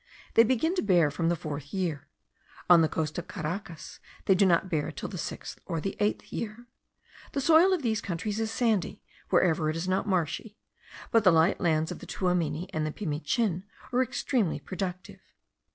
They 0.33 0.41
begin 0.43 0.73
to 0.73 0.81
bear 0.81 1.11
from 1.11 1.29
the 1.29 1.35
fourth 1.35 1.71
year; 1.75 2.07
on 2.67 2.81
the 2.81 2.89
coast 2.89 3.19
of 3.19 3.27
Caracas 3.27 3.99
they 4.25 4.33
do 4.33 4.47
not 4.47 4.67
bear 4.67 4.91
till 4.91 5.09
the 5.09 5.17
sixth 5.19 5.59
or 5.67 5.79
eighth 5.85 6.33
year. 6.33 6.65
The 7.33 7.39
soil 7.41 7.71
of 7.71 7.83
these 7.83 8.01
countries 8.01 8.39
is 8.39 8.49
sandy, 8.49 9.03
wherever 9.29 9.69
it 9.69 9.75
is 9.75 9.87
not 9.87 10.07
marshy; 10.07 10.57
but 11.11 11.23
the 11.23 11.29
light 11.29 11.61
lands 11.61 11.91
of 11.91 11.99
the 11.99 12.07
Tuamini 12.07 12.67
and 12.73 12.87
Pimichin 12.95 13.61
are 13.93 14.01
extremely 14.01 14.59
productive. 14.59 15.19